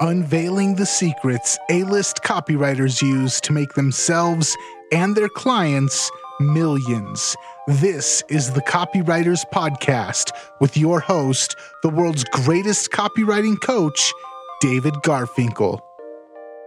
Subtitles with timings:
[0.00, 4.56] unveiling the secrets A list copywriters use to make themselves
[4.92, 6.10] and their clients
[6.40, 7.34] millions.
[7.66, 10.30] This is the Copywriters Podcast
[10.60, 14.12] with your host, the world's greatest copywriting coach,
[14.60, 15.80] David Garfinkel.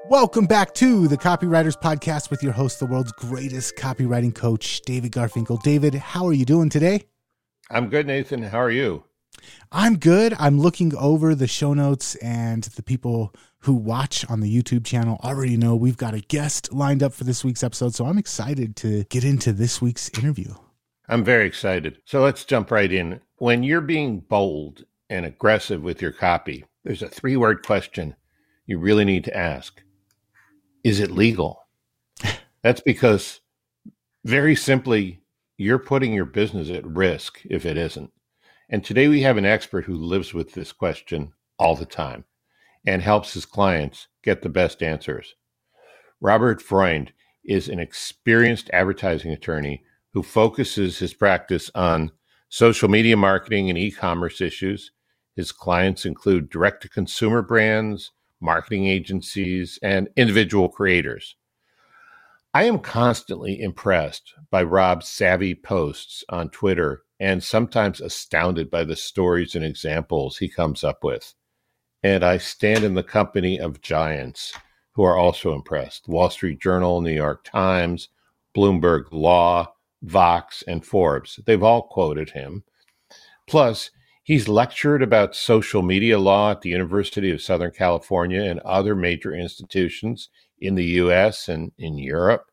[0.09, 5.13] Welcome back to the Copywriters Podcast with your host, the world's greatest copywriting coach, David
[5.13, 5.61] Garfinkel.
[5.61, 7.05] David, how are you doing today?
[7.69, 8.43] I'm good, Nathan.
[8.43, 9.05] How are you?
[9.71, 10.33] I'm good.
[10.39, 15.19] I'm looking over the show notes, and the people who watch on the YouTube channel
[15.23, 17.93] already know we've got a guest lined up for this week's episode.
[17.93, 20.53] So I'm excited to get into this week's interview.
[21.07, 21.99] I'm very excited.
[22.05, 23.19] So let's jump right in.
[23.37, 28.15] When you're being bold and aggressive with your copy, there's a three word question
[28.65, 29.81] you really need to ask
[30.83, 31.67] Is it legal?
[32.63, 33.41] That's because,
[34.23, 35.21] very simply,
[35.57, 38.11] you're putting your business at risk if it isn't.
[38.73, 42.23] And today we have an expert who lives with this question all the time
[42.87, 45.35] and helps his clients get the best answers.
[46.21, 47.11] Robert Freund
[47.43, 52.11] is an experienced advertising attorney who focuses his practice on
[52.47, 54.91] social media marketing and e commerce issues.
[55.35, 61.35] His clients include direct to consumer brands, marketing agencies, and individual creators.
[62.53, 68.95] I am constantly impressed by Rob's savvy posts on Twitter and sometimes astounded by the
[68.95, 71.35] stories and examples he comes up with.
[72.01, 74.53] And I stand in the company of giants
[74.93, 78.09] who are also impressed Wall Street Journal, New York Times,
[78.55, 81.39] Bloomberg Law, Vox, and Forbes.
[81.45, 82.63] They've all quoted him.
[83.47, 83.91] Plus,
[84.23, 89.35] he's lectured about social media law at the University of Southern California and other major
[89.35, 92.47] institutions in the US and in Europe.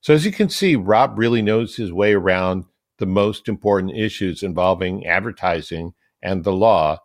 [0.00, 2.66] So, as you can see, Rob really knows his way around
[3.02, 6.96] the most important issues involving advertising and the law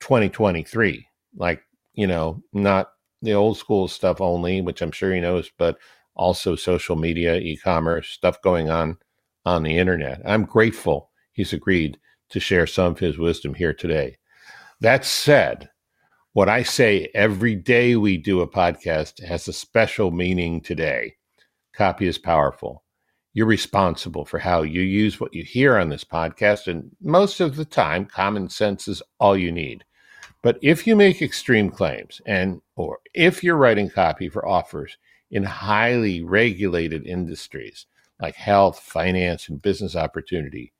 [0.00, 1.06] 2023
[1.36, 1.62] like
[1.92, 2.88] you know not
[3.20, 5.76] the old school stuff only which i'm sure he knows but
[6.14, 8.96] also social media e-commerce stuff going on
[9.44, 10.22] on the internet.
[10.24, 11.98] I'm grateful he's agreed
[12.30, 14.16] to share some of his wisdom here today.
[14.80, 15.68] That said
[16.32, 21.16] what i say every day we do a podcast has a special meaning today.
[21.74, 22.82] Copy is powerful
[23.36, 26.68] you're responsible for how you use what you hear on this podcast.
[26.68, 29.84] And most of the time, common sense is all you need.
[30.40, 34.96] But if you make extreme claims and or if you're writing copy for offers
[35.30, 37.84] in highly regulated industries
[38.22, 40.72] like health, finance, and business opportunity,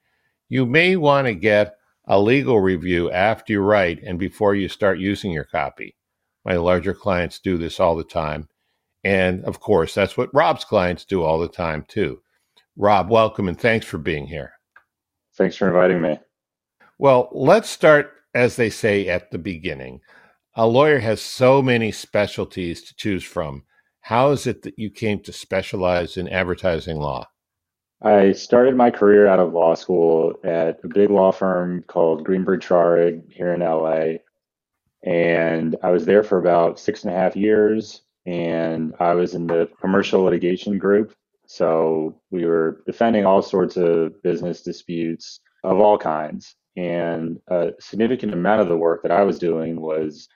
[0.48, 4.98] you may want to get a legal review after you write and before you start
[4.98, 5.94] using your copy.
[6.42, 8.48] My larger clients do this all the time.
[9.04, 12.22] And of course, that's what Rob's clients do all the time too.
[12.78, 14.52] Rob, welcome and thanks for being here.
[15.36, 16.18] Thanks for inviting me.
[16.98, 20.00] Well, let's start, as they say, at the beginning.
[20.56, 23.62] A lawyer has so many specialties to choose from.
[24.00, 27.26] How is it that you came to specialize in advertising law?
[28.02, 32.60] I started my career out of law school at a big law firm called Greenberg
[32.60, 34.18] Traurig here in LA.
[35.02, 38.02] And I was there for about six and a half years.
[38.26, 41.14] And I was in the commercial litigation group
[41.46, 46.54] so we were defending all sorts of business disputes of all kinds.
[46.76, 50.28] And a significant amount of the work that I was doing was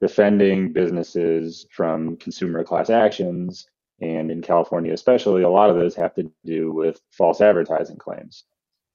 [0.00, 3.66] defending businesses from consumer class actions.
[4.00, 8.44] And in California, especially, a lot of those have to do with false advertising claims.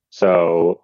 [0.10, 0.82] So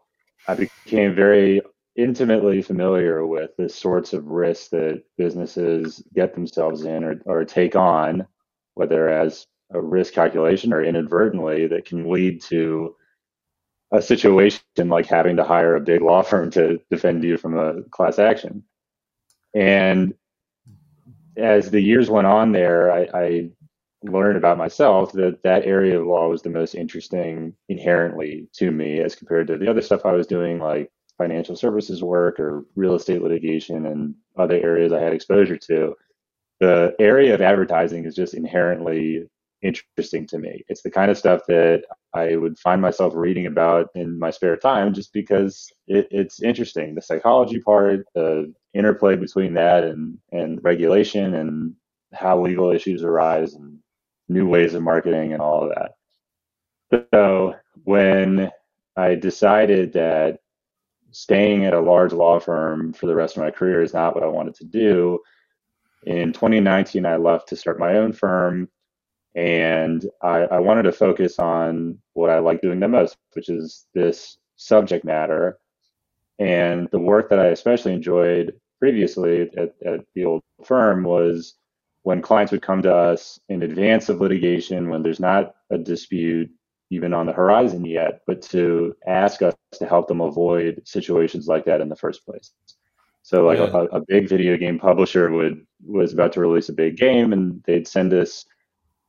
[0.47, 1.61] I became very
[1.95, 7.75] intimately familiar with the sorts of risks that businesses get themselves in or, or take
[7.75, 8.27] on,
[8.73, 12.95] whether as a risk calculation or inadvertently that can lead to
[13.91, 17.81] a situation like having to hire a big law firm to defend you from a
[17.83, 18.63] class action.
[19.53, 20.13] And
[21.37, 23.49] as the years went on there, I, I
[24.03, 28.99] learned about myself that that area of law was the most interesting inherently to me
[28.99, 32.95] as compared to the other stuff I was doing, like financial services work or real
[32.95, 35.95] estate litigation and other areas I had exposure to.
[36.59, 39.29] The area of advertising is just inherently
[39.65, 40.63] interesting to me.
[40.67, 41.83] It's the kind of stuff that
[42.13, 46.95] I would find myself reading about in my spare time just because it, it's interesting.
[46.95, 51.73] The psychology part, the interplay between that and, and regulation and
[52.13, 53.79] how legal issues arise and
[54.29, 57.07] new ways of marketing and all of that.
[57.13, 58.51] So when
[58.95, 60.39] I decided that
[61.11, 64.23] staying at a large law firm for the rest of my career is not what
[64.23, 65.19] I wanted to do,
[66.05, 68.69] in 2019, I left to start my own firm
[69.35, 73.85] and I, I, wanted to focus on what I like doing the most, which is
[73.93, 75.59] this subject matter.
[76.39, 81.55] And the work that I especially enjoyed previously at, at the old firm was
[82.03, 86.49] when clients would come to us in advance of litigation, when there's not a dispute
[86.91, 91.65] even on the horizon yet, but to ask us to help them avoid situations like
[91.65, 92.51] that in the first place.
[93.23, 93.65] So like yeah.
[93.73, 97.63] a, a, big video game publisher would was about to release a big game and
[97.63, 98.45] they'd send us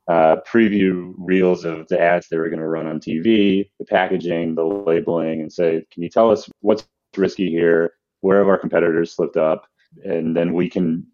[0.08, 4.54] uh, preview reels of the ads they were going to run on TV, the packaging,
[4.54, 6.86] the labeling, and say, can you tell us what's
[7.16, 7.92] risky here?
[8.20, 9.66] Where have our competitors slipped up?
[10.04, 11.06] And then we can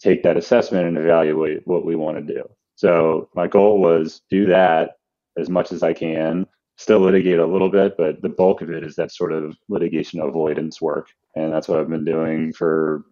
[0.00, 2.42] take that assessment and evaluate what we want to do.
[2.74, 4.92] So my goal was do that
[5.38, 8.82] as much as I can, still litigate a little bit, but the bulk of it
[8.82, 11.08] is that sort of litigation avoidance work.
[11.36, 13.04] And that's what I've been doing for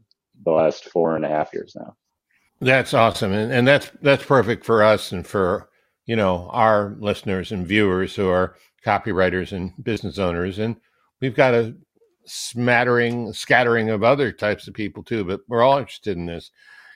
[0.44, 1.94] the last four and a half years now.
[2.60, 3.32] That's awesome.
[3.32, 5.68] And, and that's, that's perfect for us and for,
[6.06, 10.58] you know, our listeners and viewers who are copywriters and business owners.
[10.58, 10.76] And
[11.20, 11.76] we've got a
[12.26, 16.50] smattering, scattering of other types of people too, but we're all interested in this.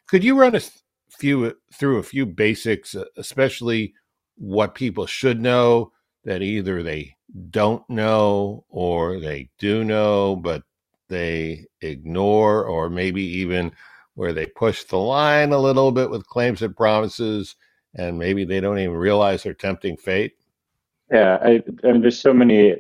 [0.08, 3.94] Could you run us few through a few basics, uh, especially
[4.36, 5.92] what people should know
[6.24, 7.14] that either they
[7.50, 10.62] don't know or they do know, but
[11.08, 13.72] they ignore, or maybe even
[14.14, 17.56] where they push the line a little bit with claims and promises,
[17.94, 20.32] and maybe they don't even realize they're tempting fate?
[21.10, 22.74] Yeah, I, mean, there's so many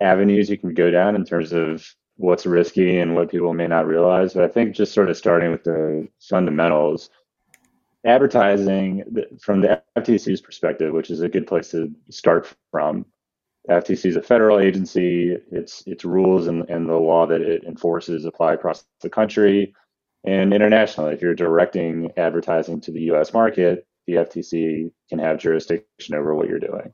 [0.00, 1.86] avenues you can go down in terms of
[2.16, 4.34] what's risky and what people may not realize.
[4.34, 7.10] But I think just sort of starting with the fundamentals,
[8.04, 9.04] advertising
[9.40, 13.06] from the FTC's perspective, which is a good place to start from.
[13.70, 15.36] FTC is a federal agency.
[15.52, 19.72] Its its rules and, and the law that it enforces apply across the country
[20.24, 21.14] and internationally.
[21.14, 23.32] If you're directing advertising to the U.S.
[23.32, 26.92] market, the FTC can have jurisdiction over what you're doing.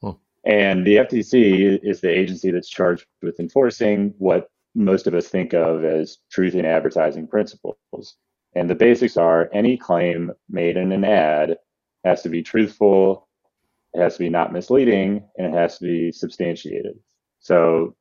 [0.00, 0.10] Hmm.
[0.44, 5.54] And the FTC is the agency that's charged with enforcing what most of us think
[5.54, 8.16] of as truth in advertising principles.
[8.54, 11.58] And the basics are any claim made in an ad
[12.04, 13.28] has to be truthful,
[13.92, 16.98] it has to be not misleading, and it has to be substantiated.
[17.40, 17.96] So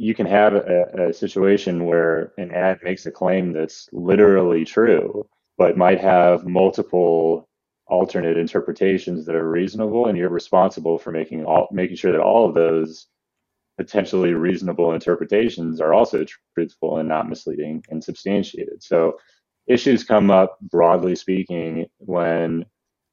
[0.00, 5.28] you can have a, a situation where an ad makes a claim that's literally true,
[5.58, 7.46] but might have multiple
[7.86, 12.48] alternate interpretations that are reasonable, and you're responsible for making all making sure that all
[12.48, 13.08] of those
[13.76, 16.24] potentially reasonable interpretations are also
[16.54, 18.82] truthful and not misleading and substantiated.
[18.82, 19.18] So
[19.66, 22.64] issues come up broadly speaking when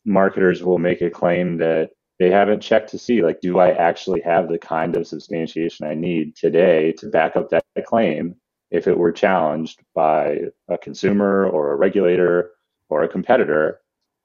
[0.06, 4.21] marketers will make a claim that they haven't checked to see like do i actually
[4.21, 8.35] have the kind of substantiation i need today to back up that claim
[8.71, 12.51] if it were challenged by a consumer or a regulator
[12.89, 13.79] or a competitor?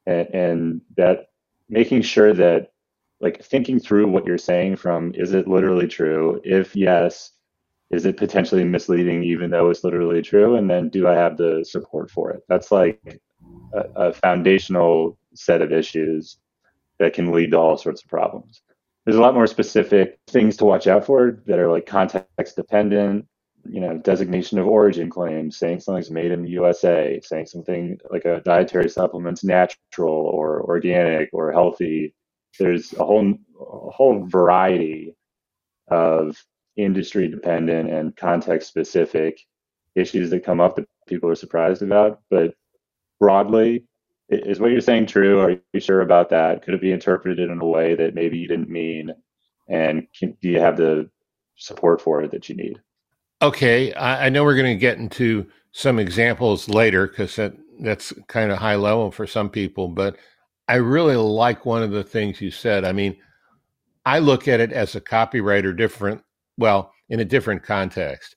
[0.07, 1.27] And, and that
[1.69, 2.73] making sure that
[3.21, 6.41] like thinking through what you're saying from is it literally true?
[6.45, 7.33] If yes
[7.91, 10.57] is it potentially misleading even though it's literally true?
[10.57, 12.43] And then do i have the support for it?
[12.49, 13.21] That's like
[13.75, 16.39] a, a, foundational set of issues
[17.03, 18.63] that can lead to all sorts of problems
[19.05, 23.27] there's a lot more specific things to watch out for that are like context dependent
[23.65, 28.25] you know designation of origin claims saying something's made in the usa saying something like
[28.25, 32.15] a dietary supplement's natural or organic or healthy
[32.59, 35.15] there's a whole a whole variety
[35.89, 36.37] of
[36.77, 39.41] industry dependent and context specific
[39.95, 42.21] issues that come up that people are surprised about.
[42.31, 42.55] But
[43.21, 43.85] broadly,
[44.33, 45.41] is what you're saying true?
[45.41, 46.63] Are you sure about that?
[46.63, 49.11] Could it be interpreted in a way that maybe you didn't mean?
[49.69, 51.11] And can, do you have the
[51.57, 52.81] support for it that you need?
[53.41, 58.13] Okay, I, I know we're going to get into some examples later because that, that's
[58.29, 60.17] kind of high level for some people, but
[60.69, 62.85] I really like one of the things you said.
[62.85, 63.17] I mean,
[64.05, 66.23] I look at it as a copywriter different
[66.57, 68.37] well, in a different context.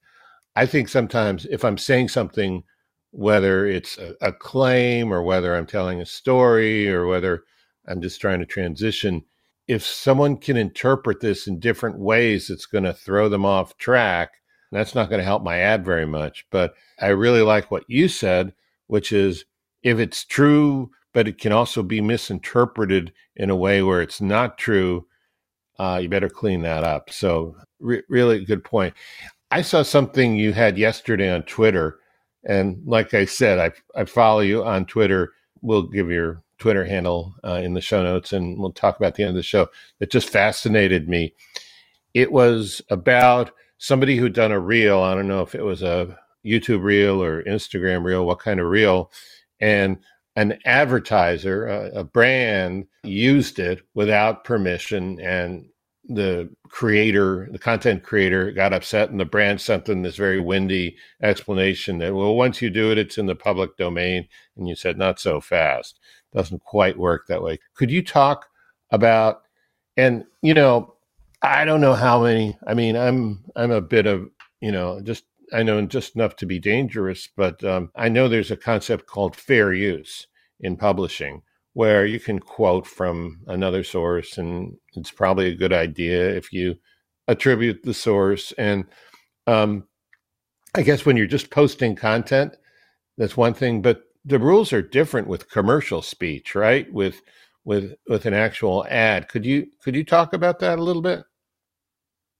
[0.55, 2.63] I think sometimes if I'm saying something,
[3.15, 7.45] whether it's a, a, claim or whether I'm telling a story or whether
[7.88, 9.24] I'm just trying to transition,
[9.69, 14.31] if someone can interpret this in different ways, it's going to throw them off track.
[14.74, 16.45] That's not going to help my ad very much.
[16.51, 18.53] But I really like what you said,
[18.88, 19.45] which is
[19.81, 24.57] if it's true, but it can also be misinterpreted in a way where it's not
[24.57, 25.07] true,
[25.79, 27.10] uh, you better clean that up.
[27.10, 28.93] So, re- really good point.
[29.51, 32.00] I saw something you had yesterday on Twitter,
[32.45, 35.33] and like I said, I I follow you on Twitter.
[35.61, 39.23] We'll give your Twitter handle uh, in the show notes, and we'll talk about the
[39.23, 39.67] end of the show.
[39.99, 41.33] It just fascinated me.
[42.13, 44.99] It was about somebody who'd done a reel.
[44.99, 48.67] I don't know if it was a YouTube reel or Instagram reel, what kind of
[48.67, 49.11] reel,
[49.59, 49.97] and
[50.35, 55.65] an advertiser, a, a, brand, used it without permission and
[56.07, 60.97] the creator, the content creator, got upset, and the brand sent them this very windy
[61.21, 64.27] explanation that, well, once you do it, it's in the public domain.
[64.55, 66.00] And you said, not so fast.
[66.33, 67.59] Doesn't quite work that way.
[67.75, 68.47] Could you talk
[68.91, 69.43] about,
[69.97, 70.93] and, you know,
[71.41, 74.29] I don't know how many, I mean, I'm, I'm a bit of,
[74.62, 78.51] you know, just, I know just enough to be dangerous, but um, I know there's
[78.51, 80.27] a concept called fair use
[80.59, 81.43] in publishing
[81.75, 86.75] where you can quote from another source and it's probably a good idea if you
[87.29, 88.53] attribute the source.
[88.58, 88.86] And
[89.48, 89.86] um,
[90.75, 92.55] i guess when you're just posting content
[93.17, 96.91] that's one thing but the rules are different with commercial speech right?
[96.94, 97.22] With
[97.65, 99.29] with with an actual ad.
[99.29, 101.24] Could you could you talk about that a little bit?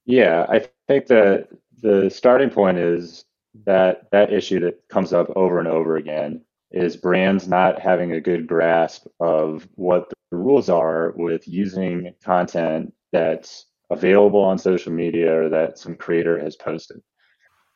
[0.06, 1.50] Yeah i think that
[1.82, 3.26] the starting point is
[3.66, 8.22] that that issue that comes up over and over again is brands not having a
[8.22, 15.44] good grasp of what the rules are with using content that's available on social media
[15.44, 17.02] or that some creator has posted.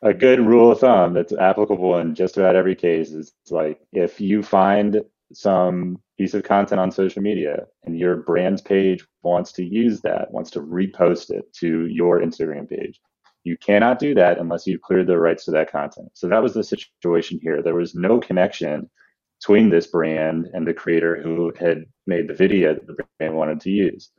[0.02, 4.20] A good rule of thumb that's applicable in just about every case is like if
[4.22, 5.02] you find
[5.34, 10.32] some piece of content on social media and your brand's page wants to use that,
[10.32, 13.00] wants to repost it to your Instagram page,
[13.50, 16.12] you cannot do that unless you've cleared the rights to that content.
[16.14, 17.64] So that was the situation here.
[17.64, 18.88] There was no connection
[19.40, 23.60] between this brand and the creator who had made the video that the brand wanted
[23.62, 24.12] to use.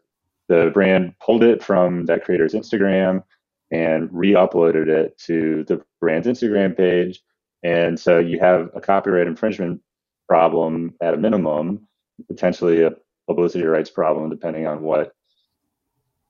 [0.49, 3.23] The brand pulled it from that creator's Instagram
[3.71, 7.23] and re-uploaded it to the brand's Instagram page.
[7.63, 9.81] And so you have a copyright infringement
[10.29, 11.87] problem at a minimum,
[12.27, 12.97] potentially a
[13.29, 15.13] publicity rights problem, depending on what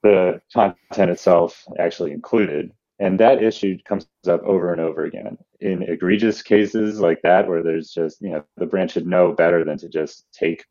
[0.02, 2.73] the content itself actually included.
[3.00, 5.38] And that issue comes up over and over again.
[5.61, 9.64] In egregious cases like that, where there's just, you know, the brand should know better
[9.64, 10.66] than to just take,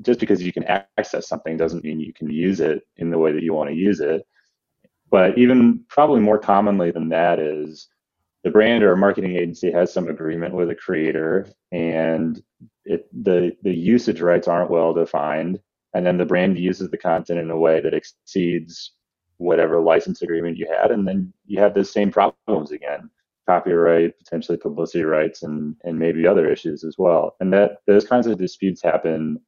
[0.00, 0.64] just because you can
[0.96, 3.76] access something doesn't mean you can use it in the way that you want to
[3.76, 4.24] use it.
[5.10, 7.88] But even probably more commonly than that is
[8.44, 12.40] the brand or a marketing agency has some agreement with a creator and
[12.84, 15.60] it, the, the usage rights aren't well defined.
[15.94, 18.92] And then the brand uses the content in a way that exceeds
[19.38, 23.10] whatever license agreement you had, and then you have the same problems again
[23.46, 27.36] copyright, potentially publicity rights, and and maybe other issues as well.
[27.40, 29.40] And that those kinds of disputes happen.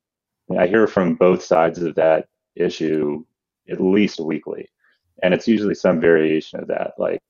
[0.59, 3.25] I hear from both sides of that issue
[3.71, 4.69] at least weekly,
[5.23, 7.23] and it's usually some variation of that, like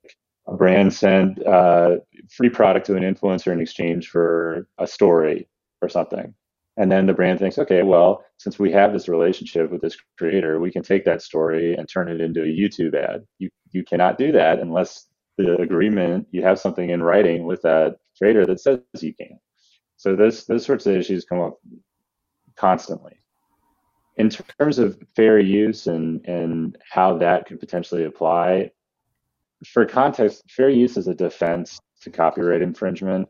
[0.46, 1.96] a brand sent uh,
[2.30, 5.48] free product to an influencer in exchange for a story
[5.80, 6.34] or something.
[6.76, 10.58] And then the brand thinks, okay, well, since we have this relationship with this creator,
[10.58, 13.24] we can take that story and turn it into a YouTube ad.
[13.38, 17.96] You you cannot do that unless the agreement you have something in writing with that
[18.18, 19.38] creator that says you can.
[19.96, 21.58] So those those sorts of issues come up
[22.56, 23.16] constantly.
[24.16, 28.70] In terms of fair use and and how that could potentially apply,
[29.64, 33.28] for context, fair use is a defense to copyright infringement,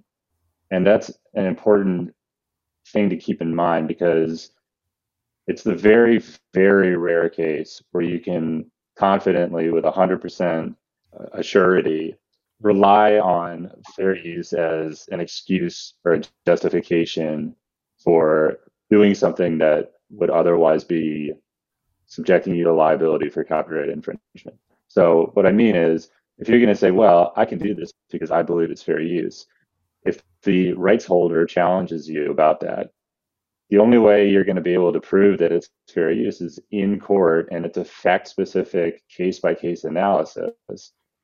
[0.71, 2.15] and that's an important
[2.87, 4.51] thing to keep in mind because
[5.47, 6.23] it's the very,
[6.53, 10.75] very rare case where you can confidently, with 100%
[11.19, 12.15] uh, assurity,
[12.61, 17.55] rely on fair use as an excuse or a justification
[18.03, 18.59] for
[18.91, 21.33] doing something that would otherwise be
[22.07, 24.59] subjecting you to liability for copyright infringement.
[24.89, 27.93] So, what I mean is, if you're going to say, well, I can do this
[28.11, 29.47] because I believe it's fair use,
[30.05, 32.91] if the rights holder challenges you about that,
[33.71, 36.61] the only way you're going to be able to prove that it's fair use is
[36.71, 40.53] in court and it's a fact specific case by case analysis.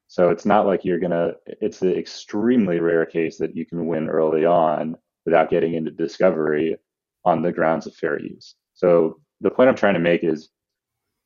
[0.08, 3.86] So it's not like you're going to, it's an extremely rare case that you can
[3.86, 6.76] win early on without getting into discovery
[7.24, 8.54] on the grounds of fair use.
[8.74, 10.48] So the point I'm trying to make is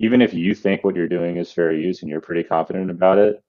[0.01, 3.19] even if you think what you're doing is fair use and you're pretty confident about
[3.19, 3.43] it,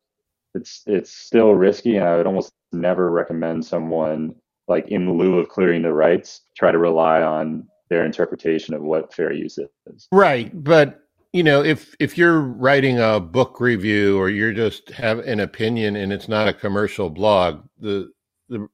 [0.56, 4.36] it's it's still risky and I would almost never recommend someone
[4.68, 9.14] like in lieu of clearing the rights try to rely on their interpretation of what
[9.14, 10.08] fair use is.
[10.12, 11.02] Right, but
[11.34, 15.98] you know, if if you're writing a book review or you're just have an opinion
[15.98, 18.10] and it's not a commercial blog, the
[18.50, 18.68] the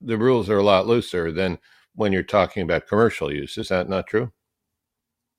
[0.00, 1.58] the rules are a lot looser than
[1.94, 3.56] when you're talking about commercial use.
[3.56, 4.30] Is that not true?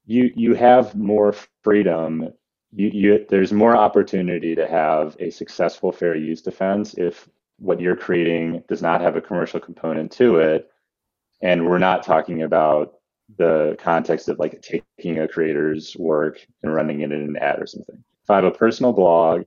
[0.05, 2.33] You you have more freedom
[2.75, 7.95] you, you, there's more opportunity to have a successful fair use defense if what you're
[7.95, 10.69] creating does not have a commercial component to it.
[11.41, 12.95] And we're not talking about
[13.37, 17.67] the context of like taking a creator's work and running it in an ad or
[17.67, 18.03] something.
[18.23, 19.43] If I have a personal blog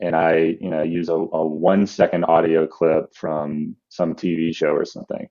[0.00, 4.70] and I, you know, use a, a one second audio clip from some TV show
[4.70, 5.28] or something,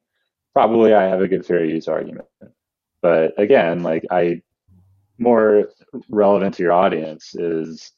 [0.54, 2.28] probably I have a good fair use argument.
[3.02, 4.42] But again, like I
[5.18, 5.70] more
[6.10, 7.92] relevant to your audience is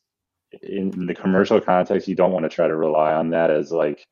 [0.62, 4.06] in the commercial context, you don't want to try to rely on that as like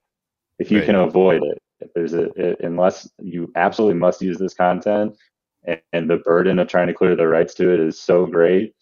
[0.60, 0.86] if you right.
[0.86, 1.60] can avoid it.
[1.80, 5.18] If there's a it, unless you absolutely must use this content,
[5.66, 8.74] and, and the burden of trying to clear the rights to it is so great.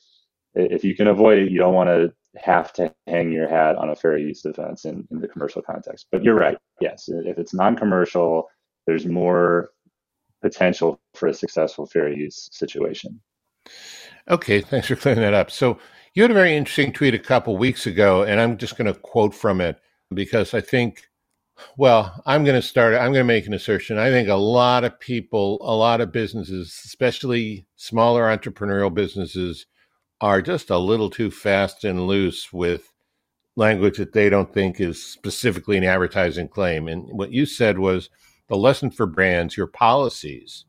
[0.53, 3.89] If you can avoid it, you don't want to have to hang your hat on
[3.89, 6.07] a fair use defense in, in the commercial context.
[6.11, 6.57] But you're right.
[6.79, 8.49] Yes, if it's non-commercial,
[8.85, 9.71] there's more
[10.41, 13.19] potential for a successful fair use situation.
[14.31, 15.51] Okay, thanks for clearing that up.
[15.51, 15.77] So
[16.13, 18.97] you had a very interesting tweet a couple weeks ago, and I'm just going to
[18.97, 19.77] quote from it
[20.13, 21.09] because I think,
[21.75, 23.97] well, I'm going to start, I'm going to make an assertion.
[23.97, 29.65] I think a lot of people, a lot of businesses, especially smaller entrepreneurial businesses,
[30.21, 32.93] are just a little too fast and loose with
[33.57, 36.87] language that they don't think is specifically an advertising claim.
[36.87, 38.09] And what you said was
[38.47, 40.63] the lesson for brands, your policies,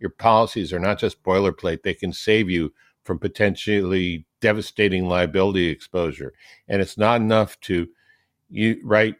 [0.00, 2.72] your policies are not just boilerplate, they can save you
[3.04, 6.32] from potentially devastating liability exposure.
[6.68, 7.88] And it's not enough to
[8.48, 9.16] you write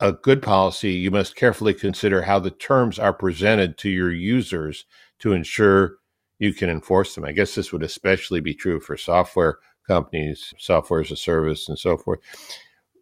[0.00, 4.86] a good policy, you must carefully consider how the terms are presented to your users
[5.18, 5.96] to ensure
[6.38, 7.24] you can enforce them.
[7.24, 11.78] I guess this would especially be true for software companies, software as a service, and
[11.78, 12.20] so forth.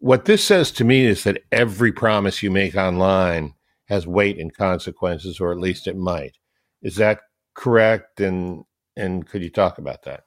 [0.01, 3.53] What this says to me is that every promise you make online
[3.85, 6.37] has weight and consequences, or at least it might.
[6.81, 7.21] Is that
[7.53, 8.19] correct?
[8.19, 8.65] And
[8.99, 10.25] and could you talk about that?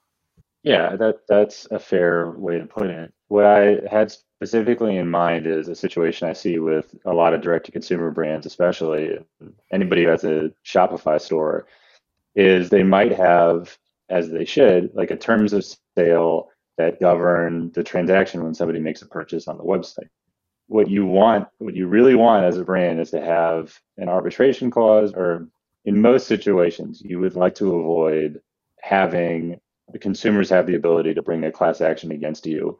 [0.63, 3.13] Yeah, that that's a fair way to put it.
[3.27, 7.41] What I had specifically in mind is a situation I see with a lot of
[7.41, 9.17] direct to consumer brands, especially
[9.71, 11.65] anybody who has a Shopify store
[12.35, 13.77] is they might have,
[14.09, 15.65] as they should, like a terms of
[15.97, 20.09] sale that govern the transaction when somebody makes a purchase on the website.
[20.67, 24.71] What you want, what you really want as a brand is to have an arbitration
[24.71, 25.47] clause, or
[25.85, 28.41] in most situations, you would like to avoid
[28.83, 29.59] having
[29.91, 32.77] the consumers have the ability to bring a class action against you,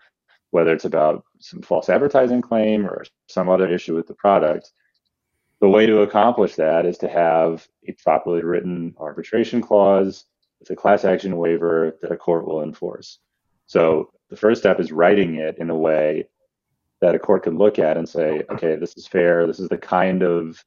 [0.51, 4.71] whether it's about some false advertising claim or some other issue with the product
[5.63, 10.25] the way to accomplish that is to have a properly written arbitration clause
[10.59, 13.19] with a class action waiver that a court will enforce.
[13.65, 16.27] So the first step is writing it in a way
[16.99, 19.47] that a court can look at and say, okay, this is fair.
[19.47, 20.61] This is the kind of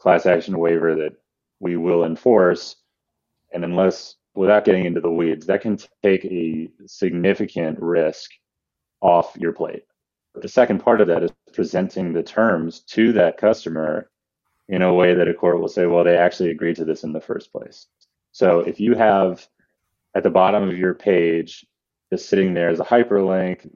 [0.00, 1.12] class action waiver that
[1.60, 2.74] we will enforce.
[3.52, 8.30] And unless, without getting into the weeds, that can take a significant risk
[9.00, 9.84] off your plate.
[10.32, 14.10] But the second part of that is presenting the terms to that customer
[14.68, 17.12] in a way that a court will say, well, they actually agreed to this in
[17.12, 17.88] the first place.
[18.30, 19.46] So if you have
[20.14, 21.66] at the bottom of your page
[22.10, 23.68] just sitting there as a hyperlink,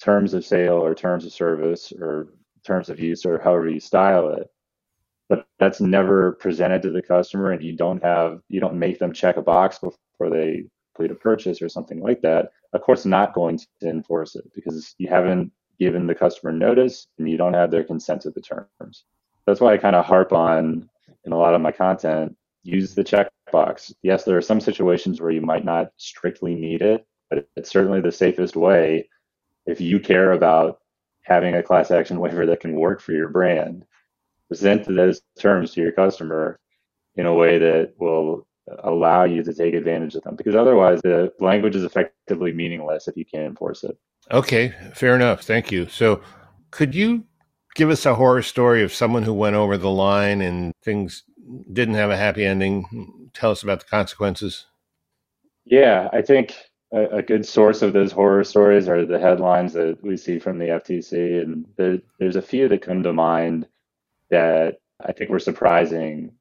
[0.00, 2.28] terms of sale or terms of service or
[2.64, 4.48] terms of use or however you style it,
[5.30, 9.12] but that's never presented to the customer and you don't have you don't make them
[9.12, 10.64] check a box before they
[10.94, 14.94] complete a purchase or something like that, of course not going to enforce it because
[14.98, 19.04] you haven't given the customer notice and you don't have their consent to the terms.
[19.46, 20.90] That's why I kind of harp on
[21.24, 23.94] in a lot of my content use the checkbox.
[24.02, 28.00] Yes, there are some situations where you might not strictly need it, but it's certainly
[28.00, 29.08] the safest way
[29.64, 30.80] if you care about
[31.22, 33.86] having a class action waiver that can work for your brand.
[34.50, 36.58] Present those terms to your customer
[37.14, 38.48] in a way that will
[38.82, 43.16] allow you to take advantage of them because otherwise the language is effectively meaningless if
[43.16, 43.96] you can't enforce it.
[44.32, 45.42] Okay, fair enough.
[45.42, 45.88] Thank you.
[45.88, 46.20] So,
[46.72, 47.24] could you
[47.76, 51.22] give us a horror story of someone who went over the line and things
[51.72, 53.30] didn't have a happy ending?
[53.32, 54.66] Tell us about the consequences.
[55.64, 56.56] Yeah, I think
[56.92, 60.58] a, a good source of those horror stories are the headlines that we see from
[60.58, 63.66] the FTC, and there, there's a few that come to mind
[64.30, 66.32] that I think were surprising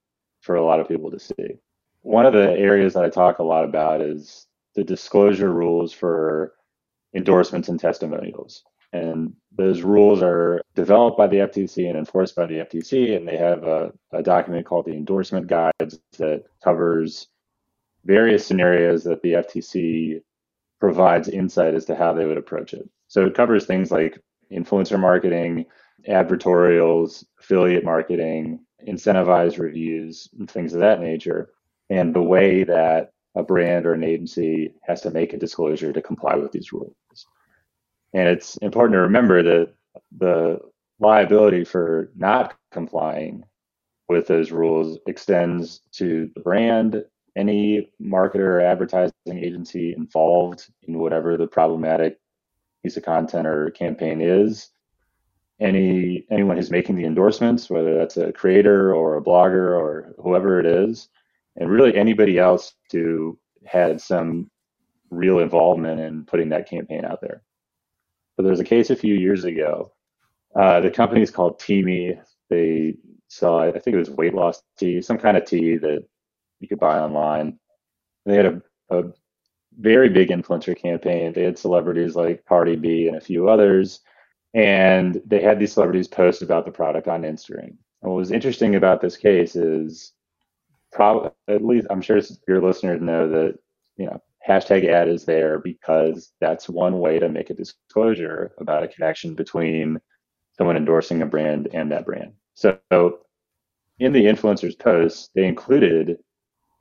[0.42, 1.60] for a lot of people to see.
[2.02, 6.54] One of the areas that I talk a lot about is the disclosure rules for
[7.14, 8.64] endorsements and testimonials.
[8.94, 13.16] And those rules are developed by the FTC and enforced by the FTC.
[13.16, 17.28] And they have a, a document called the endorsement guides that covers
[18.06, 20.22] various scenarios that the FTC
[20.80, 22.90] provides insight as to how they would approach it.
[23.08, 24.20] So it covers things like
[24.52, 25.66] influencer marketing,
[26.08, 31.50] advertorials, affiliate marketing, incentivized reviews, and things of that nature,
[31.90, 36.02] and the way that a brand or an agency has to make a disclosure to
[36.02, 36.96] comply with these rules.
[38.14, 39.74] And it's important to remember that
[40.18, 40.60] the
[41.00, 43.44] liability for not complying
[44.08, 47.04] with those rules extends to the brand,
[47.36, 52.20] any marketer or advertising agency involved in whatever the problematic
[52.84, 54.70] piece of content or campaign is,
[55.60, 60.60] any anyone who's making the endorsements, whether that's a creator or a blogger or whoever
[60.60, 61.10] it is,
[61.58, 64.50] and really anybody else who had some
[65.12, 67.44] real involvement in putting that campaign out there.
[68.38, 69.92] but there was a case a few years ago.
[70.56, 72.20] Uh, the company is called Teami.
[72.50, 72.96] They
[73.28, 76.06] saw, I think it was weight loss tea, some kind of tea that
[76.60, 77.60] you could buy online.
[78.26, 79.04] They had a, a
[79.80, 81.34] very big influencer campaign.
[81.34, 84.02] They had celebrities like Cardi B and a few others,
[84.54, 87.76] and they had these celebrities post about the product on Instagram.
[88.02, 90.14] And what was interesting about this case is,
[90.92, 93.60] probably at least I'm sure your listeners know that
[93.98, 98.84] you know hashtag ad is there because that's one way to make a disclosure about
[98.84, 100.00] a connection between
[100.58, 102.34] someone endorsing a brand and that brand.
[102.56, 102.80] So
[104.00, 106.18] in the influencers post, they included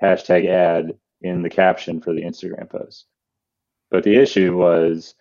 [0.03, 3.07] hashtag ad in the caption for the Instagram post.
[3.91, 5.15] But the issue was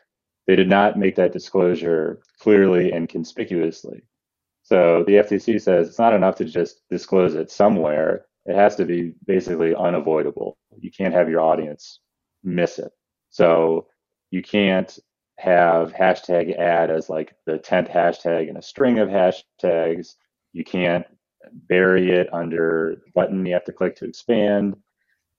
[0.48, 4.04] they did not make that disclosure clearly and conspicuously.
[4.64, 8.26] So the FTC says it's not enough to just disclose it somewhere.
[8.46, 10.58] It has to be basically unavoidable.
[10.80, 12.00] You can't have your audience
[12.44, 12.92] miss it.
[13.30, 13.88] So
[14.32, 14.98] you can't
[15.38, 20.16] have hashtag ad as like the 10th hashtag in a string of hashtags.
[20.54, 21.06] You can't
[21.52, 24.76] bury it under button you have to click to expand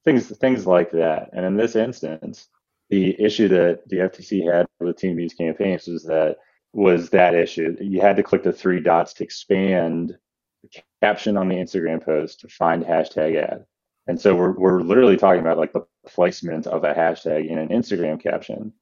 [0.04, 1.30] things things like that.
[1.32, 2.48] And in this instance,
[2.90, 6.38] the issue that the FTC had with Teami's campaigns was that
[6.72, 7.76] was that issue.
[7.80, 10.16] You had to click the three dots to expand
[10.62, 13.64] the caption on the Instagram post to find hashtag ad.
[14.06, 17.68] And so we're we're literally talking about like the placement of a hashtag in an
[17.68, 18.72] Instagram caption.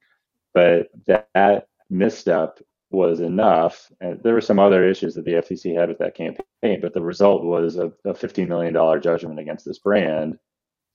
[0.53, 3.91] But that, that misstep was enough.
[3.99, 7.01] And there were some other issues that the FTC had with that campaign, but the
[7.01, 10.39] result was a, a $15 million judgment against this brand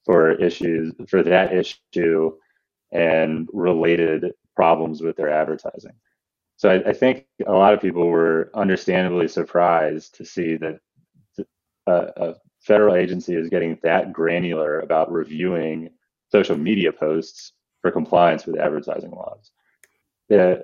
[0.05, 2.33] for issues for that issue
[2.93, 5.93] and related problems with their advertising.
[6.57, 10.79] So I, I think a lot of people were understandably surprised to see that
[11.87, 15.91] a, a federal agency is getting that granular about reviewing
[16.31, 19.51] social media posts for compliance with advertising laws.
[20.29, 20.57] Yeah,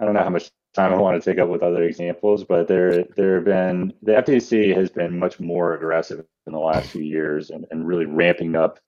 [0.00, 2.68] I don't know how much time I want to take up with other examples, but
[2.68, 7.02] there there have been the FTC has been much more aggressive in the last few
[7.02, 8.78] years and, and really ramping up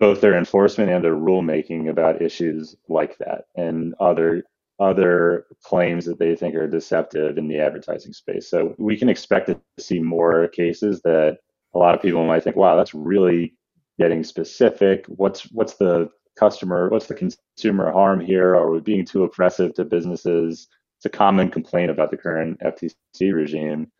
[0.00, 4.42] both their enforcement and their rulemaking about issues like that and other
[4.80, 8.48] other claims that they think are deceptive in the advertising space.
[8.48, 11.38] So we can expect to see more cases that
[11.74, 13.54] a lot of people might think, wow, that's really
[13.98, 15.04] getting specific.
[15.06, 16.08] What's what's the
[16.38, 18.56] customer, what's the consumer harm here?
[18.56, 20.68] Are we being too oppressive to businesses?
[20.96, 23.92] It's a common complaint about the current FTC regime.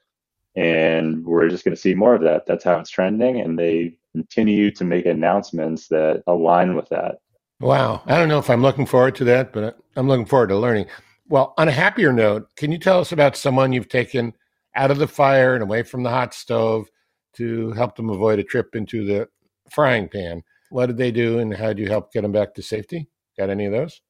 [0.56, 2.46] And we're just going to see more of that.
[2.46, 3.40] That's how it's trending.
[3.40, 7.16] And they continue to make announcements that align with that.
[7.60, 8.02] Wow.
[8.06, 10.86] I don't know if I'm looking forward to that, but I'm looking forward to learning.
[11.28, 14.32] Well, on a happier note, can you tell us about someone you've taken
[14.74, 16.88] out of the fire and away from the hot stove
[17.36, 19.28] to help them avoid a trip into the
[19.70, 20.42] frying pan?
[20.70, 23.08] What did they do and how did you help get them back to safety?
[23.38, 24.00] Got any of those?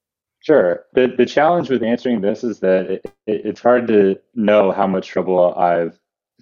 [0.41, 0.85] Sure.
[0.95, 4.87] The, the challenge with answering this is that it, it, it's hard to know how
[4.87, 5.99] much trouble I've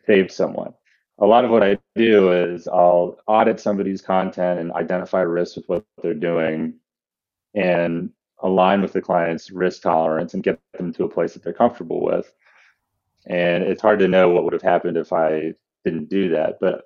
[0.07, 0.75] saved someone
[1.21, 5.69] a lot of what I do is I'll audit somebody's content and identify risks with
[5.69, 6.75] what they're doing
[7.55, 11.53] and align with the client's risk tolerance and get them to a place that they're
[11.53, 12.33] comfortable with.
[13.27, 15.55] And it's hard to know what would have happened if I
[15.85, 16.59] didn't do that.
[16.61, 16.85] But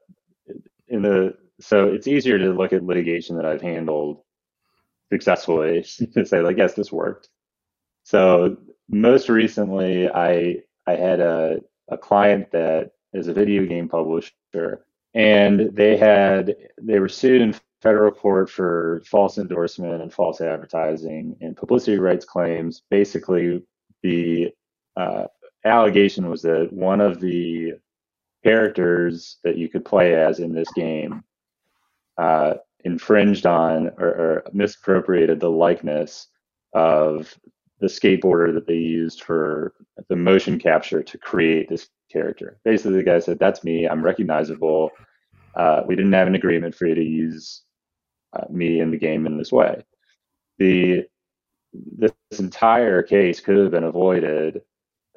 [0.89, 4.23] in the so it's easier to look at litigation that I've handled
[5.13, 7.29] successfully to say like, yes, this worked.
[8.05, 8.57] So
[8.89, 15.71] most recently I I had a, a client that is a video game publisher, and
[15.75, 21.57] they had they were sued in federal court for false endorsement and false advertising and
[21.57, 22.83] publicity rights claims.
[22.91, 23.63] Basically,
[24.03, 24.53] the
[24.97, 25.25] uh,
[25.65, 27.75] allegation was that one of the
[28.45, 31.23] characters that you could play as in this game
[32.19, 36.27] uh, infringed on or, or, misappropriated the likeness
[36.73, 37.35] of
[37.81, 39.75] the skateboarder that they used for
[40.09, 42.59] the motion capture to create this character.
[42.65, 43.89] Basically, the guy said, "That's me.
[43.89, 44.91] I'm recognizable.
[45.55, 47.63] Uh, we didn't have an agreement for you to use
[48.33, 49.85] uh, me in the game in this way."
[50.59, 51.07] The
[51.73, 54.63] this entire case could have been avoided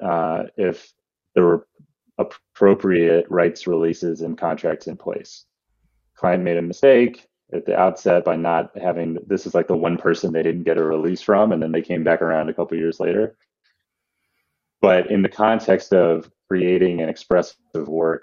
[0.02, 0.92] uh, if
[1.34, 1.66] there were
[2.18, 5.44] appropriate rights releases and contracts in place.
[6.14, 9.96] Client made a mistake at the outset by not having this is like the one
[9.96, 12.76] person they didn't get a release from, and then they came back around a couple
[12.76, 13.36] years later.
[14.86, 18.22] But in the context of creating an expressive work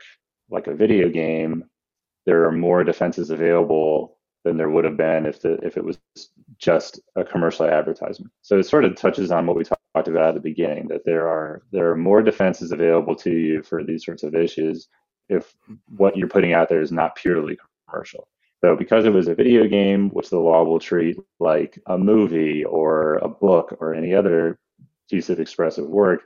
[0.50, 1.66] like a video game,
[2.26, 6.00] there are more defenses available than there would have been if the if it was
[6.58, 8.32] just a commercial advertisement.
[8.44, 11.28] So it sort of touches on what we talked about at the beginning that there
[11.28, 14.88] are there are more defenses available to you for these sorts of issues
[15.28, 15.54] if
[15.98, 17.58] what you're putting out there is not purely
[17.90, 18.30] commercial.
[18.62, 22.64] So because it was a video game, which the law will treat like a movie
[22.64, 24.58] or a book or any other
[25.10, 26.22] piece of expressive work.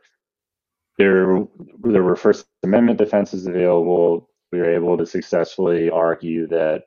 [0.97, 1.45] There,
[1.83, 4.29] there were First Amendment defenses available.
[4.51, 6.83] We were able to successfully argue that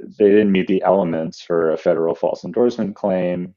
[0.00, 3.54] they didn't meet the elements for a federal false endorsement claim.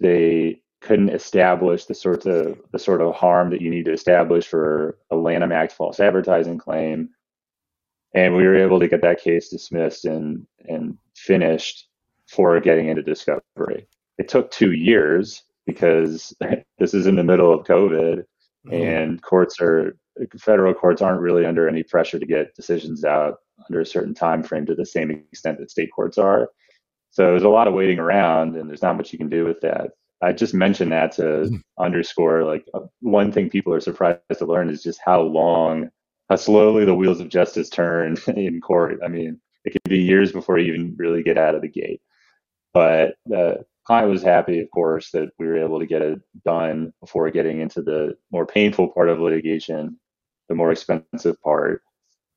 [0.00, 4.46] They couldn't establish the sort of the sort of harm that you need to establish
[4.46, 7.08] for a Lanham Act false advertising claim.
[8.14, 11.88] And we were able to get that case dismissed and and finished
[12.28, 13.88] for getting into discovery.
[14.18, 16.34] It took two years because
[16.78, 18.24] this is in the middle of COVID
[18.66, 18.74] mm-hmm.
[18.74, 19.96] and courts are
[20.38, 24.42] federal courts aren't really under any pressure to get decisions out under a certain time
[24.42, 26.48] frame to the same extent that state courts are.
[27.10, 29.60] So there's a lot of waiting around and there's not much you can do with
[29.62, 29.90] that.
[30.22, 31.56] I just mentioned that to mm-hmm.
[31.78, 35.90] underscore like uh, one thing people are surprised to learn is just how long,
[36.28, 39.00] how slowly the wheels of justice turn in court.
[39.04, 42.00] I mean, it could be years before you even really get out of the gate.
[42.72, 46.92] But the client was happy, of course, that we were able to get it done
[47.00, 49.98] before getting into the more painful part of litigation,
[50.48, 51.82] the more expensive part.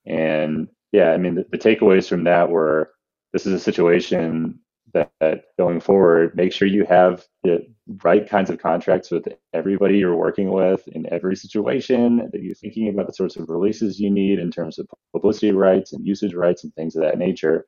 [0.05, 2.91] And yeah, I mean, the, the takeaways from that were
[3.33, 4.59] this is a situation
[4.93, 7.67] that, that, going forward, make sure you have the
[8.03, 12.87] right kinds of contracts with everybody you're working with in every situation, that you're thinking
[12.87, 16.63] about the sorts of releases you need in terms of publicity rights and usage rights
[16.63, 17.65] and things of that nature.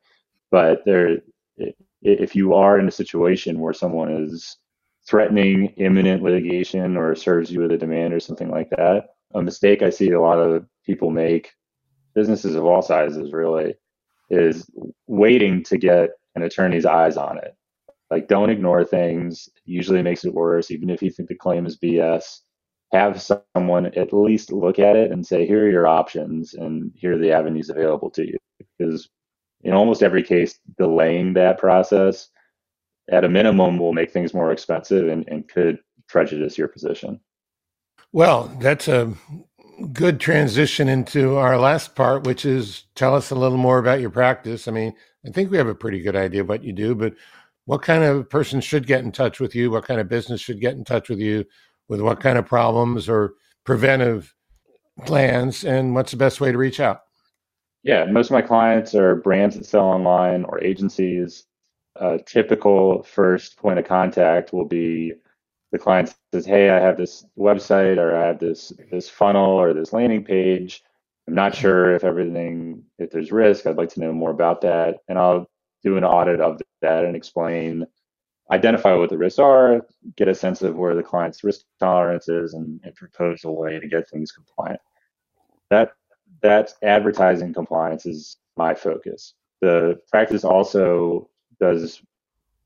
[0.50, 1.20] But there,
[2.02, 4.58] if you are in a situation where someone is
[5.08, 9.82] threatening imminent litigation or serves you with a demand or something like that, a mistake
[9.82, 11.52] I see a lot of people make,
[12.16, 13.76] businesses of all sizes really,
[14.30, 14.70] is
[15.08, 17.56] waiting to get an attorney's eyes on it.
[18.12, 19.50] Like, don't ignore things.
[19.66, 20.72] Usually, makes it worse.
[20.72, 22.40] Even if you think the claim is BS,
[22.92, 27.14] have someone at least look at it and say, "Here are your options, and here
[27.14, 28.38] are the avenues available to you."
[28.78, 29.10] Because
[29.64, 32.30] in almost every case, delaying that process
[33.12, 37.20] at a minimum will make things more expensive and, and could prejudice your position.
[38.12, 39.14] Well, that's a
[39.94, 44.10] good transition into our last part, which is tell us a little more about your
[44.10, 44.68] practice.
[44.68, 44.94] I mean,
[45.26, 47.14] I think we have a pretty good idea of what you do, but
[47.66, 49.70] what kind of person should get in touch with you?
[49.70, 51.46] What kind of business should get in touch with you?
[51.88, 54.34] With what kind of problems or preventive
[55.06, 55.64] plans?
[55.64, 57.02] And what's the best way to reach out?
[57.84, 61.46] Yeah, most of my clients are brands that sell online or agencies.
[61.96, 65.14] A typical first point of contact will be
[65.72, 69.74] the client says, "Hey, I have this website or I have this this funnel or
[69.74, 70.84] this landing page.
[71.28, 73.66] I'm not sure if everything if there's risk.
[73.68, 75.50] I'd like to know more about that." And I'll
[75.84, 77.88] do an audit of that and explain
[78.52, 79.86] identify what the risks are,
[80.18, 83.80] get a sense of where the client's risk tolerance is, and, and propose a way
[83.80, 84.82] to get things compliant.
[85.70, 85.94] That
[86.42, 89.34] that advertising compliance is my focus.
[89.62, 92.02] The practice also does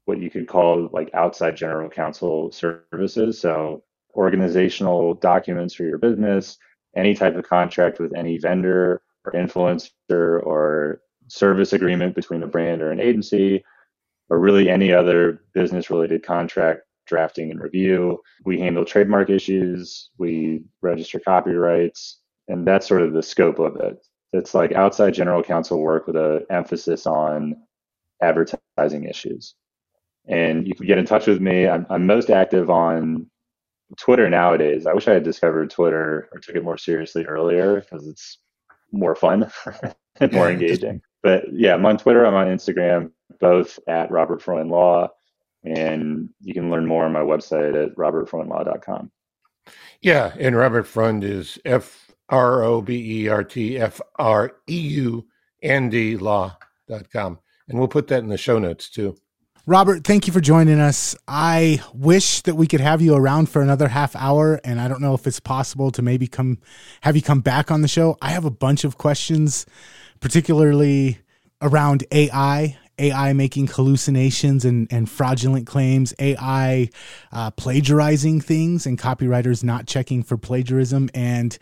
[0.05, 3.39] what you could call like outside general counsel services.
[3.39, 3.83] So
[4.15, 6.57] organizational documents for your business,
[6.95, 9.91] any type of contract with any vendor or influencer
[10.43, 13.63] or service agreement between a brand or an agency,
[14.29, 18.21] or really any other business related contract drafting and review.
[18.45, 24.05] We handle trademark issues, we register copyrights, and that's sort of the scope of it.
[24.33, 27.55] It's like outside general counsel work with an emphasis on
[28.21, 29.55] advertising issues.
[30.27, 31.67] And you can get in touch with me.
[31.67, 33.29] I'm, I'm most active on
[33.97, 34.87] Twitter nowadays.
[34.87, 38.39] I wish I had discovered Twitter or took it more seriously earlier because it's
[38.91, 39.51] more fun
[40.19, 41.01] and more engaging.
[41.21, 42.25] But yeah, I'm on Twitter.
[42.25, 45.09] I'm on Instagram, both at Robert Freund Law.
[45.63, 49.11] And you can learn more on my website at robertfreundlaw.com.
[50.01, 54.79] Yeah, and Robert Freund is F R O B E R T F R E
[54.79, 55.27] U
[55.61, 57.39] N D law.com.
[57.67, 59.15] And we'll put that in the show notes too.
[59.65, 61.15] Robert, thank you for joining us.
[61.25, 64.99] I wish that we could have you around for another half hour, and I don't
[64.99, 66.57] know if it's possible to maybe come
[66.99, 68.17] have you come back on the show.
[68.21, 69.65] I have a bunch of questions,
[70.19, 71.19] particularly
[71.61, 72.77] around AI.
[72.99, 76.89] AI making hallucinations and, and fraudulent claims, AI
[77.31, 81.09] uh, plagiarizing things, and copywriters not checking for plagiarism.
[81.13, 81.57] And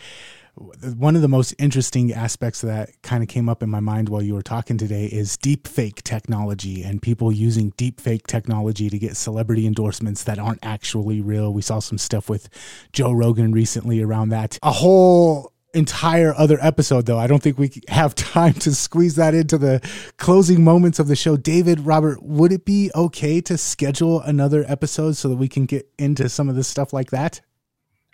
[0.56, 4.22] one of the most interesting aspects that kind of came up in my mind while
[4.22, 9.00] you were talking today is deep fake technology and people using deep fake technology to
[9.00, 11.54] get celebrity endorsements that aren't actually real.
[11.54, 12.50] We saw some stuff with
[12.92, 14.60] Joe Rogan recently around that.
[14.62, 17.18] A whole entire other episode though.
[17.18, 19.80] I don't think we have time to squeeze that into the
[20.18, 21.38] closing moments of the show.
[21.38, 25.90] David, Robert, would it be okay to schedule another episode so that we can get
[25.98, 27.42] into some of this stuff like that?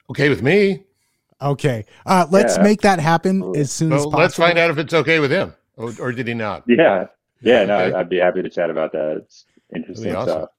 [0.09, 0.86] Okay with me.
[1.41, 1.85] Okay.
[2.05, 2.63] Uh, let's yeah.
[2.63, 4.19] make that happen as soon well, as possible.
[4.19, 6.63] Let's find out if it's okay with him, or, or did he not?
[6.67, 7.07] Yeah.
[7.41, 7.65] Yeah.
[7.65, 7.95] No, okay.
[7.95, 9.17] I'd be happy to chat about that.
[9.17, 9.45] It's
[9.75, 10.29] interesting awesome.
[10.29, 10.49] stuff.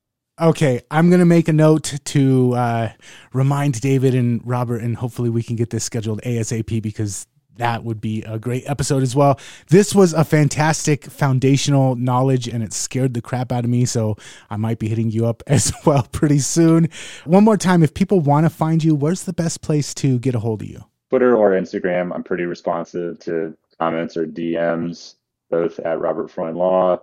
[0.41, 2.93] Okay, I'm going to make a note to uh,
[3.33, 7.27] remind David and Robert, and hopefully we can get this scheduled ASAP because
[7.59, 9.38] that would be a great episode as well.
[9.68, 13.85] This was a fantastic foundational knowledge and it scared the crap out of me.
[13.85, 14.16] So
[14.51, 16.88] I might be hitting you up as well pretty soon.
[17.25, 20.35] One more time, if people want to find you, where's the best place to get
[20.35, 20.85] a hold of you?
[21.11, 22.14] Twitter or Instagram.
[22.14, 25.14] I'm pretty responsive to comments or DMs,
[25.51, 27.01] both at Robert Freund Law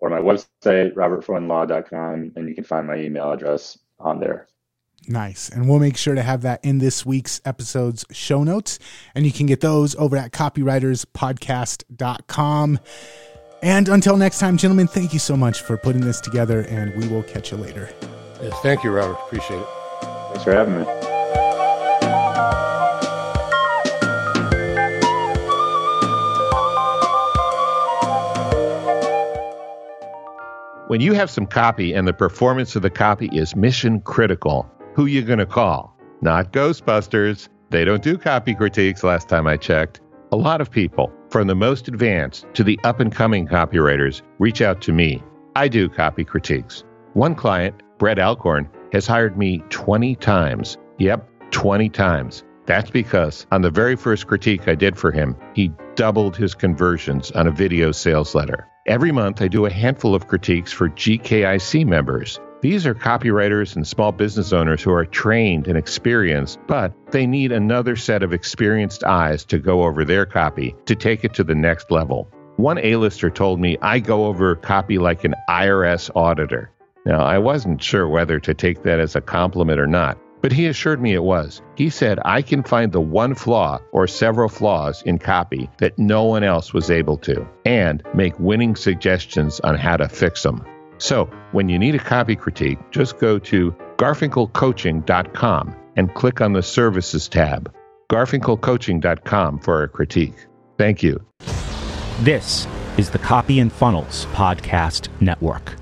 [0.00, 4.48] or my website, robertfreundlaw.com, and you can find my email address on there.
[5.08, 5.48] Nice.
[5.48, 8.78] And we'll make sure to have that in this week's episode's show notes.
[9.14, 12.78] And you can get those over at copywriterspodcast.com.
[13.62, 17.08] And until next time, gentlemen, thank you so much for putting this together, and we
[17.08, 17.88] will catch you later.
[18.42, 19.16] Yes, thank you, Robert.
[19.26, 19.66] Appreciate it.
[20.02, 20.86] Thanks for having me.
[30.88, 35.06] When you have some copy and the performance of the copy is mission critical, who
[35.06, 35.96] you going to call?
[36.20, 37.48] Not Ghostbusters.
[37.70, 40.00] They don't do copy critiques last time I checked.
[40.30, 44.62] A lot of people, from the most advanced to the up and coming copywriters, reach
[44.62, 45.22] out to me.
[45.56, 46.84] I do copy critiques.
[47.14, 50.78] One client, Brett Alcorn, has hired me 20 times.
[50.98, 52.44] Yep, 20 times.
[52.66, 57.30] That's because on the very first critique I did for him, he doubled his conversions
[57.32, 58.68] on a video sales letter.
[58.86, 62.38] Every month, I do a handful of critiques for GKIC members.
[62.60, 67.52] These are copywriters and small business owners who are trained and experienced, but they need
[67.52, 71.54] another set of experienced eyes to go over their copy to take it to the
[71.54, 72.28] next level.
[72.56, 76.70] One A-lister told me I go over copy like an IRS auditor.
[77.04, 80.66] Now, I wasn't sure whether to take that as a compliment or not, but he
[80.66, 81.60] assured me it was.
[81.74, 86.24] He said, I can find the one flaw or several flaws in copy that no
[86.24, 90.64] one else was able to, and make winning suggestions on how to fix them.
[90.98, 96.62] So, when you need a copy critique, just go to garfinkelcoaching.com and click on the
[96.62, 97.72] Services tab.
[98.10, 100.46] garfinkelcoaching.com for a critique.
[100.78, 101.24] Thank you.
[102.20, 105.74] This is the Copy and Funnels Podcast Network.